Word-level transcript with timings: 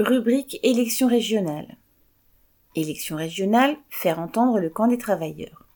Rubrique 0.00 0.60
élections 0.62 1.08
régionales. 1.08 1.76
Élections 2.76 3.16
régionales, 3.16 3.76
faire 3.90 4.20
entendre 4.20 4.60
le 4.60 4.70
camp 4.70 4.86
des 4.86 4.96
travailleurs. 4.96 5.66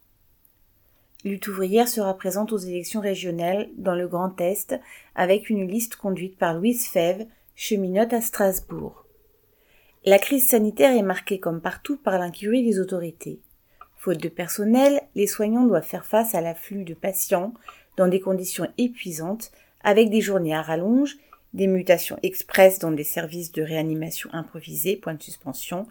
Lutte 1.25 1.49
ouvrière 1.49 1.89
sera 1.89 2.17
présente 2.17 2.53
aux 2.53 2.59
élections 2.59 3.01
régionales 3.01 3.69
dans 3.77 3.97
le 3.97 4.07
Grand 4.07 4.41
Est 4.41 4.79
avec 5.17 5.51
une 5.51 5.67
liste 5.67 5.97
conduite 5.97 6.39
par 6.39 6.55
Louise 6.55 6.87
Fèvre, 6.87 7.25
cheminote 7.57 8.13
à 8.13 8.21
Strasbourg. 8.21 9.07
La 10.05 10.21
crise 10.21 10.47
sanitaire 10.47 10.97
est 10.97 11.03
marquée 11.03 11.41
comme 11.41 11.61
partout 11.61 11.97
par 11.97 12.17
l'incurie 12.17 12.65
des 12.65 12.79
autorités. 12.79 13.41
Faute 13.97 14.23
de 14.23 14.29
personnel, 14.29 15.03
les 15.17 15.27
soignants 15.27 15.67
doivent 15.67 15.83
faire 15.83 16.07
face 16.07 16.37
à 16.37 16.41
l'afflux 16.41 16.85
de 16.85 16.95
patients 16.95 17.55
dans 17.97 18.07
des 18.07 18.21
conditions 18.21 18.69
épuisantes 18.79 19.51
avec 19.83 20.11
des 20.11 20.21
journées 20.21 20.55
à 20.55 20.63
rallonge 20.63 21.17
des 21.53 21.67
mutations 21.67 22.19
express 22.23 22.79
dans 22.79 22.93
des 22.93 23.05
services 23.05 23.53
de 23.53 23.63
réanimation 23.63 24.31
improvisés, 24.33 24.97
point 24.97 25.15
de 25.15 25.23
suspension. 25.23 25.87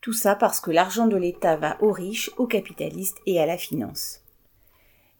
Tout 0.00 0.12
ça 0.12 0.34
parce 0.34 0.60
que 0.60 0.70
l'argent 0.70 1.06
de 1.06 1.16
l'État 1.16 1.56
va 1.56 1.76
aux 1.82 1.92
riches, 1.92 2.30
aux 2.38 2.46
capitalistes 2.46 3.18
et 3.26 3.40
à 3.40 3.46
la 3.46 3.56
finance. 3.56 4.22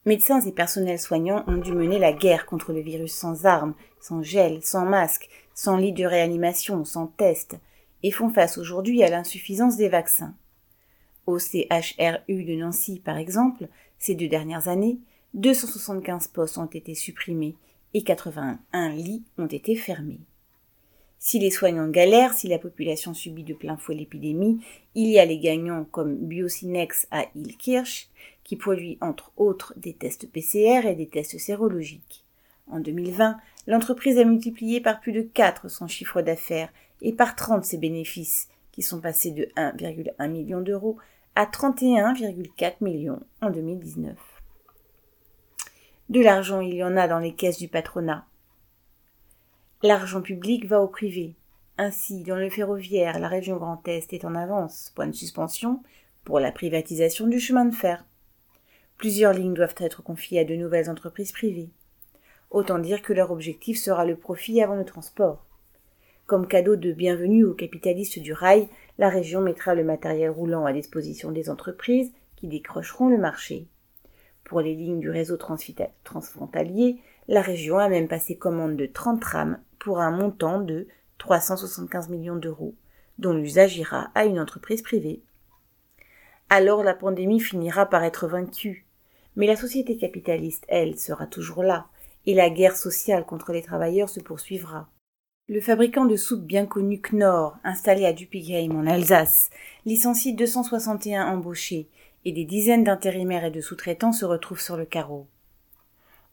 Médecins 0.06 0.40
et 0.40 0.52
personnels 0.52 0.98
soignants 0.98 1.44
ont 1.46 1.58
dû 1.58 1.72
mener 1.72 1.98
la 1.98 2.12
guerre 2.12 2.46
contre 2.46 2.72
le 2.72 2.80
virus 2.80 3.12
sans 3.12 3.44
armes, 3.44 3.74
sans 4.00 4.22
gel, 4.22 4.62
sans 4.62 4.86
masque, 4.86 5.28
sans 5.54 5.76
lit 5.76 5.92
de 5.92 6.06
réanimation, 6.06 6.84
sans 6.86 7.06
test, 7.06 7.58
et 8.02 8.10
font 8.10 8.30
face 8.30 8.56
aujourd'hui 8.56 9.02
à 9.02 9.10
l'insuffisance 9.10 9.76
des 9.76 9.90
vaccins. 9.90 10.34
Au 11.26 11.38
CHRU 11.38 12.44
de 12.44 12.54
Nancy, 12.54 12.98
par 12.98 13.18
exemple, 13.18 13.68
ces 13.98 14.14
deux 14.14 14.28
dernières 14.28 14.68
années, 14.68 14.98
275 15.34 16.28
postes 16.28 16.56
ont 16.56 16.64
été 16.64 16.94
supprimés 16.94 17.56
et 17.94 18.02
81 18.02 18.88
lits 18.90 19.22
ont 19.38 19.46
été 19.46 19.76
fermés. 19.76 20.20
Si 21.18 21.38
les 21.38 21.50
soignants 21.50 21.88
galèrent, 21.88 22.32
si 22.32 22.48
la 22.48 22.58
population 22.58 23.12
subit 23.12 23.44
de 23.44 23.52
plein 23.52 23.76
fouet 23.76 23.94
l'épidémie, 23.94 24.60
il 24.94 25.10
y 25.10 25.18
a 25.18 25.26
les 25.26 25.38
gagnants 25.38 25.84
comme 25.84 26.16
Biocinex 26.16 27.06
à 27.10 27.26
Ilkirch, 27.34 28.08
qui 28.42 28.56
produit 28.56 28.96
entre 29.02 29.30
autres 29.36 29.74
des 29.76 29.92
tests 29.92 30.26
PCR 30.30 30.88
et 30.88 30.94
des 30.94 31.08
tests 31.08 31.38
sérologiques. 31.38 32.24
En 32.68 32.80
2020, 32.80 33.36
l'entreprise 33.66 34.18
a 34.18 34.24
multiplié 34.24 34.80
par 34.80 35.00
plus 35.00 35.12
de 35.12 35.20
4 35.20 35.68
son 35.68 35.88
chiffre 35.88 36.22
d'affaires 36.22 36.72
et 37.02 37.12
par 37.12 37.36
30 37.36 37.64
ses 37.64 37.78
bénéfices, 37.78 38.48
qui 38.72 38.80
sont 38.80 39.00
passés 39.00 39.32
de 39.32 39.44
1,1 39.56 40.30
million 40.30 40.60
d'euros 40.62 40.96
à 41.34 41.44
31,4 41.44 42.76
millions 42.80 43.20
en 43.42 43.50
2019. 43.50 44.16
De 46.10 46.20
l'argent, 46.20 46.60
il 46.60 46.74
y 46.74 46.82
en 46.82 46.96
a 46.96 47.06
dans 47.06 47.20
les 47.20 47.34
caisses 47.34 47.58
du 47.58 47.68
patronat. 47.68 48.26
L'argent 49.80 50.20
public 50.20 50.66
va 50.66 50.80
au 50.80 50.88
privé. 50.88 51.36
Ainsi, 51.78 52.24
dans 52.24 52.34
le 52.34 52.50
ferroviaire, 52.50 53.20
la 53.20 53.28
région 53.28 53.58
Grand 53.58 53.86
Est 53.86 54.12
est 54.12 54.24
en 54.24 54.34
avance, 54.34 54.90
point 54.96 55.06
de 55.06 55.14
suspension, 55.14 55.84
pour 56.24 56.40
la 56.40 56.50
privatisation 56.50 57.28
du 57.28 57.38
chemin 57.38 57.64
de 57.64 57.72
fer. 57.72 58.04
Plusieurs 58.96 59.32
lignes 59.32 59.54
doivent 59.54 59.76
être 59.78 60.02
confiées 60.02 60.40
à 60.40 60.44
de 60.44 60.56
nouvelles 60.56 60.90
entreprises 60.90 61.30
privées. 61.30 61.70
Autant 62.50 62.80
dire 62.80 63.02
que 63.02 63.12
leur 63.12 63.30
objectif 63.30 63.78
sera 63.78 64.04
le 64.04 64.16
profit 64.16 64.60
avant 64.60 64.74
le 64.74 64.84
transport. 64.84 65.46
Comme 66.26 66.48
cadeau 66.48 66.74
de 66.74 66.92
bienvenue 66.92 67.44
aux 67.44 67.54
capitalistes 67.54 68.18
du 68.18 68.32
rail, 68.32 68.68
la 68.98 69.10
région 69.10 69.42
mettra 69.42 69.76
le 69.76 69.84
matériel 69.84 70.30
roulant 70.30 70.66
à 70.66 70.72
disposition 70.72 71.30
des 71.30 71.48
entreprises 71.48 72.10
qui 72.34 72.48
décrocheront 72.48 73.08
le 73.08 73.18
marché. 73.18 73.68
Pour 74.50 74.62
les 74.62 74.74
lignes 74.74 74.98
du 74.98 75.10
réseau 75.10 75.36
transfrontalier, 75.36 76.96
la 77.28 77.40
région 77.40 77.78
a 77.78 77.88
même 77.88 78.08
passé 78.08 78.36
commande 78.36 78.74
de 78.74 78.86
30 78.86 79.20
trams 79.20 79.60
pour 79.78 80.00
un 80.00 80.10
montant 80.10 80.58
de 80.60 80.88
375 81.18 82.08
millions 82.08 82.34
d'euros, 82.34 82.74
dont 83.20 83.32
l'usage 83.32 83.78
ira 83.78 84.10
à 84.16 84.24
une 84.24 84.40
entreprise 84.40 84.82
privée. 84.82 85.22
Alors 86.48 86.82
la 86.82 86.94
pandémie 86.94 87.38
finira 87.38 87.86
par 87.86 88.02
être 88.02 88.26
vaincue. 88.26 88.88
Mais 89.36 89.46
la 89.46 89.54
société 89.54 89.96
capitaliste, 89.96 90.64
elle, 90.66 90.98
sera 90.98 91.28
toujours 91.28 91.62
là, 91.62 91.86
et 92.26 92.34
la 92.34 92.50
guerre 92.50 92.76
sociale 92.76 93.24
contre 93.26 93.52
les 93.52 93.62
travailleurs 93.62 94.08
se 94.08 94.18
poursuivra. 94.18 94.88
Le 95.48 95.60
fabricant 95.60 96.06
de 96.06 96.16
soupe 96.16 96.44
bien 96.44 96.66
connu 96.66 97.00
Knorr, 97.00 97.56
installé 97.62 98.04
à 98.04 98.12
Dupigheim 98.12 98.72
en 98.72 98.88
Alsace, 98.88 99.50
licencie 99.86 100.34
261 100.34 101.28
embauchés 101.28 101.88
et 102.24 102.32
des 102.32 102.44
dizaines 102.44 102.84
d'intérimaires 102.84 103.44
et 103.44 103.50
de 103.50 103.60
sous-traitants 103.60 104.12
se 104.12 104.24
retrouvent 104.24 104.60
sur 104.60 104.76
le 104.76 104.84
carreau. 104.84 105.26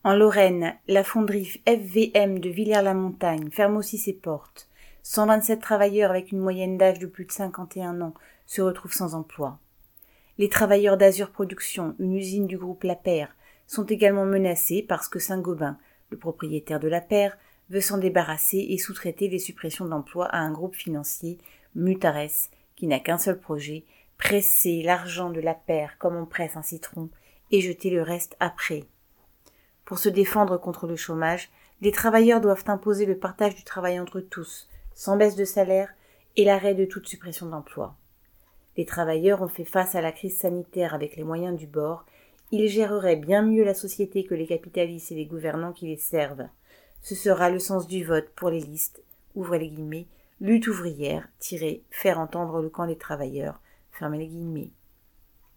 En 0.04 0.14
Lorraine, 0.16 0.76
la 0.88 1.04
fonderie 1.04 1.62
FVM 1.66 2.40
de 2.40 2.50
Villers-la-Montagne 2.50 3.50
ferme 3.52 3.78
aussi 3.78 3.98
ses 3.98 4.14
portes. 4.14 4.70
127 5.04 5.62
travailleurs 5.62 6.12
avec 6.12 6.32
une 6.32 6.40
moyenne 6.40 6.78
d'âge 6.78 7.00
de 7.00 7.08
plus 7.08 7.26
de 7.26 7.32
51 7.32 8.02
ans 8.02 8.14
se 8.46 8.62
retrouvent 8.62 8.94
sans 8.94 9.16
emploi. 9.16 9.60
Les 10.38 10.50
travailleurs 10.50 10.98
d'Azur 10.98 11.32
Production, 11.32 11.96
une 12.00 12.16
usine 12.16 12.48
du 12.48 12.58
groupe 12.58 12.84
La 12.84 12.96
Paire, 12.96 13.36
sont 13.66 13.86
également 13.86 14.26
menacés 14.26 14.86
parce 14.88 15.08
que 15.08 15.20
Saint-Gobain, 15.20 15.78
le 16.10 16.18
propriétaire 16.18 16.80
de 16.80 16.88
La 16.88 17.02
Paire, 17.02 17.38
veut 17.70 17.82
s'en 17.82 17.98
débarrasser 17.98 18.66
et 18.70 18.78
sous-traiter 18.78 19.28
les 19.28 19.40
suppressions 19.40 19.86
d'emplois 19.86 20.28
à 20.28 20.40
un 20.40 20.52
groupe 20.52 20.76
financier, 20.76 21.38
Mutares, 21.76 22.50
qui 22.76 22.88
n'a 22.88 23.00
qu'un 23.00 23.18
seul 23.18 23.40
projet, 23.40 23.84
presser 24.18 24.82
l'argent 24.84 25.30
de 25.30 25.40
la 25.40 25.54
paire 25.54 25.98
comme 26.00 26.16
on 26.16 26.26
presse 26.26 26.58
un 26.58 26.62
citron 26.62 27.10
et 27.52 27.62
jeter 27.62 27.90
le 27.90 28.02
reste 28.02 28.36
après. 28.40 28.84
Pour 29.86 30.00
se 30.00 30.10
défendre 30.10 30.58
contre 30.58 30.88
le 30.88 30.96
chômage, 30.96 31.50
les 31.82 31.92
travailleurs 31.92 32.42
doivent 32.42 32.66
imposer 32.68 33.06
le 33.06 33.18
partage 33.18 33.56
du 33.56 33.64
travail 33.64 34.00
entre 34.00 34.20
tous, 34.20 34.68
sans 34.94 35.16
baisse 35.16 35.36
de 35.36 35.46
salaire 35.46 35.94
et 36.36 36.44
l'arrêt 36.44 36.76
de 36.76 36.86
toute 36.86 37.08
suppression 37.08 37.48
d'emploi. 37.48 37.96
Les 38.76 38.86
travailleurs 38.86 39.42
ont 39.42 39.48
fait 39.48 39.66
face 39.66 39.96
à 39.96 40.02
la 40.02 40.12
crise 40.12 40.38
sanitaire 40.38 40.94
avec 40.94 41.16
les 41.16 41.24
moyens 41.24 41.58
du 41.58 41.68
bord, 41.68 42.06
ils 42.52 42.68
géreraient 42.68 43.16
bien 43.16 43.42
mieux 43.42 43.64
la 43.64 43.74
société 43.74 44.24
que 44.24 44.36
les 44.36 44.48
capitalistes 44.48 45.12
et 45.12 45.16
les 45.16 45.26
gouvernants 45.26 45.74
qui 45.74 45.88
les 45.88 45.98
servent. 45.98 46.48
Ce 47.02 47.16
sera 47.16 47.50
le 47.50 47.60
sens 47.60 47.88
du 47.88 48.04
vote 48.04 48.30
pour 48.36 48.50
les 48.50 48.60
listes, 48.60 49.04
ouvrez 49.36 49.60
les 49.60 49.70
guillemets, 49.70 50.08
lutte 50.40 50.68
ouvrière, 50.68 51.28
tirée, 51.40 51.84
faire 51.90 52.20
entendre 52.20 52.62
le 52.62 52.70
camp 52.70 52.88
des 52.88 52.98
travailleurs, 52.98 53.60
Fermez 53.98 54.20
les 54.20 54.28
guillemets. 54.28 54.72